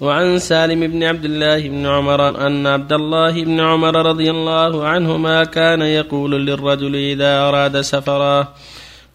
[0.00, 5.44] وعن سالم بن عبد الله بن عمر أن عبد الله بن عمر رضي الله عنهما
[5.44, 8.48] كان يقول للرجل إذا أراد سفرا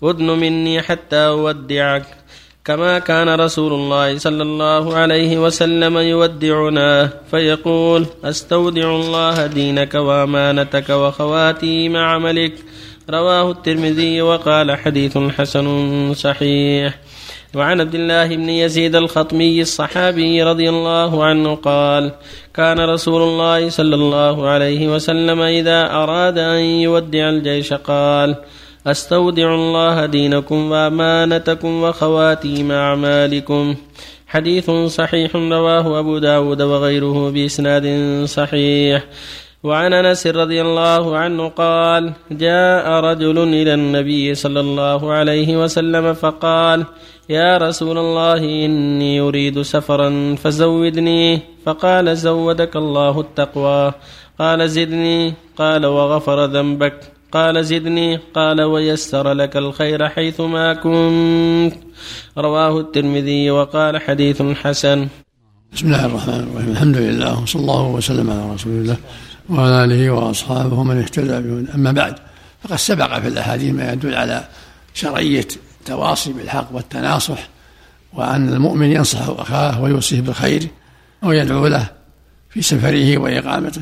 [0.04, 2.06] أدن مني حتى أودعك.
[2.66, 11.98] كما كان رسول الله صلى الله عليه وسلم يودعنا فيقول أستودع الله دينك وأمانتك وخواتيم
[11.98, 12.54] عملك.
[13.10, 15.68] رواه الترمذي وقال حديث حسن
[16.14, 17.05] صحيح.
[17.56, 22.12] وعن عبد الله بن يزيد الخطمي الصحابي رضي الله عنه قال
[22.54, 28.36] كان رسول الله صلى الله عليه وسلم إذا أراد أن يودع الجيش قال
[28.88, 33.76] أستودع الله دينكم وأمانتكم وخواتيم أعمالكم.
[34.28, 37.86] حديث صحيح رواه أبو داود وغيره بإسناد
[38.26, 39.04] صحيح.
[39.64, 46.86] وعن أنس رضي الله عنه قال جاء رجل إلى النبي صلى الله عليه وسلم فقال
[47.30, 51.40] يا رسول الله إني أريد سفرا فزودني.
[51.66, 53.92] فقال زودك الله التقوى.
[54.40, 55.34] قال زدني.
[55.58, 57.00] قال وغفر ذنبك.
[57.32, 58.20] قال زدني.
[58.36, 61.74] قال ويسر لك الخير حيثما كنت.
[62.38, 65.08] رواه الترمذي وقال حديث حسن.
[65.74, 66.72] بسم الله الرحمن الرحيم.
[66.72, 68.98] الحمد لله وصلى الله وسلم على رسول الله.
[69.50, 72.16] وعلى اله وأصحابه ومن اهتدى به أما بعد
[72.64, 74.48] فقد سبق في الأحاديث ما يدل على
[74.94, 75.48] شرعية
[75.82, 77.48] التواصي بالحق والتناصح
[78.14, 80.68] وأن المؤمن ينصح أخاه ويوصيه بالخير
[81.24, 81.90] ويدعو له
[82.50, 83.82] في سفره وإقامته.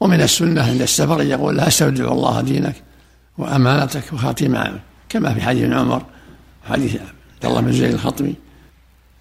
[0.00, 2.74] ومن السنة عند السفر يقول لا أستودع الله دينك
[3.38, 6.02] وأمانتك وخاتم عامك كما في حديث عمر
[6.64, 8.34] حديث عبد الله بن زيد الخطمي.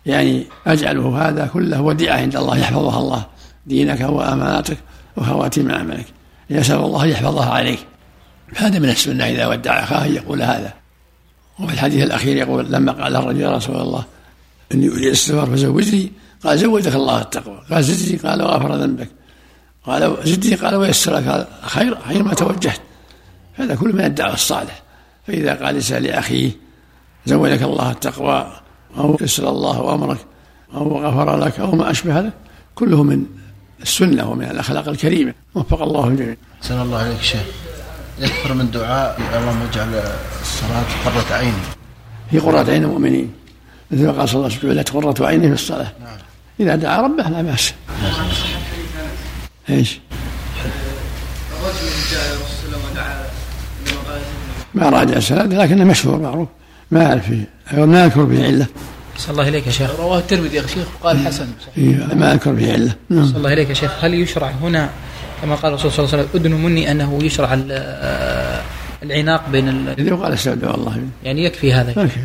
[0.06, 3.26] يعني أجعله هذا كله وديعة عند الله يحفظها الله
[3.66, 4.78] دينك وأمانتك
[5.18, 6.06] وخواتيم عملك
[6.50, 7.80] يسأل الله يحفظها عليك.
[8.56, 10.74] هذا من السنة إذا ودع أخاه يقول هذا.
[11.60, 14.04] وفي الحديث الأخير يقول لما قال الرجل يا رسول الله
[14.74, 16.12] إني أريد السفر فزوجني.
[16.44, 17.62] قال زوجك الله التقوى.
[17.72, 18.18] قال زدني.
[18.18, 19.10] قال وغفر ذنبك.
[19.86, 20.56] قال زدني.
[20.56, 22.82] قال ويسر لك خير خير ما توجهت.
[23.54, 24.84] هذا كله من الدعوة الصالح
[25.28, 26.52] فإذا قال لسان لأخيه
[27.26, 28.52] زودك الله التقوى
[28.98, 30.18] أو يسر الله أمرك
[30.74, 32.34] أو غفر لك أو ما أشبه ذلك
[32.76, 33.26] كله من
[33.84, 35.34] السنة ومن الأخلاق الكريمة.
[35.56, 36.36] وفق الله الجميع.
[36.62, 37.42] سن الله عليك شيخ.
[38.20, 39.20] يكثر من دعاء.
[39.38, 40.04] اللهم اجعل
[40.42, 41.64] الصلاة قرة عيني.
[42.32, 43.34] هي قرة عين المؤمنين.
[43.92, 45.92] مثل ما قال صلى الله عليه وسلم قرة عيني في الصلاة.
[46.04, 46.18] نعم.
[46.60, 47.74] إذا دعا ربه لا بأس.
[49.70, 50.00] إيش؟
[51.52, 52.38] الرجل جاء
[52.92, 53.30] ودعا
[54.74, 56.48] ما راجع السند لكنه مشهور معروف.
[56.92, 58.68] ما اعرف فيه ما اذكر به عله
[59.18, 60.00] صلى الله إليك يا شيخ.
[60.00, 61.48] رواه الترمذي يا شيخ قال حسن.
[61.78, 63.26] إيه ما أذكر به عله نعم.
[63.26, 63.92] صلى الله إليك يا شيخ.
[64.02, 64.90] هل يشرع هنا
[65.42, 67.60] كما قال الرسول صلى الله عليه وسلم ادنوا مني أنه يشرع
[69.04, 70.22] العناق بين ال...
[70.22, 71.92] قال استودع الله يعني يكفي هذا.
[71.92, 72.20] يكفي.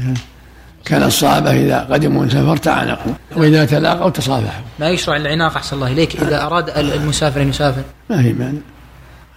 [0.84, 4.64] كان الصحابة إذا قدموا من سفر تعانقوا وإذا تلاقوا تصافحوا.
[4.80, 7.82] ما يشرع العناق أحسن الله إليك إذا أراد المسافر أن يسافر.
[8.10, 8.58] ما هي مانع.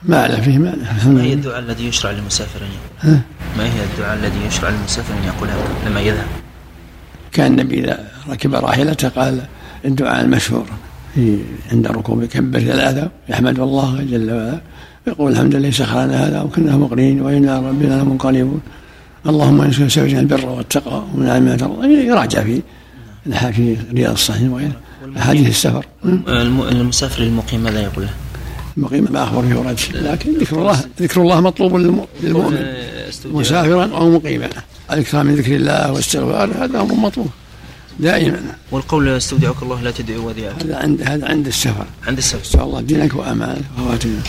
[0.04, 0.92] ما لا فيه مانع.
[1.06, 3.20] ما هي الدعاء الذي يشرع للمسافر أن يقول؟
[3.58, 6.28] ما هي الدعاء الذي يشرع للمسافر أن يقولها لما يذهب.
[7.32, 9.42] كان النبي إذا ركب راحلته قال
[9.86, 10.66] الدعاء المشهور
[11.72, 14.62] عند ركوب كبر ثلاثة يحمد الله جل وعلا
[15.08, 18.62] يقول الحمد لله سخرنا هذا وكنا مقرين وإنا ربنا لمنقلبون.
[19.28, 21.88] اللهم انك سوجنا البر والتقى ومن عمل ترضى.
[21.88, 22.62] يراجع في
[23.52, 24.78] في رياض الصالحين وغيره.
[25.18, 25.86] أحاديث السفر.
[26.72, 28.14] المسافر المقيم ماذا يقول له؟
[28.78, 31.76] المقيم ما اخبر فيه ورد لكن ذكر الله ذكر الله مطلوب
[32.24, 32.66] للمؤمن.
[33.26, 34.50] مسافرا أو مقيما.
[34.94, 37.30] الاكثار من ذكر الله والاستغفار هذا أمر مطلوب.
[38.00, 38.42] دائما.
[38.72, 41.86] والقول استودعك الله لا تدعو وديعك هذا عند هذا عند السفر.
[42.08, 42.64] عند السفر.
[42.64, 43.64] الله دينك وأمانك.
[43.78, 44.24] وخواتمك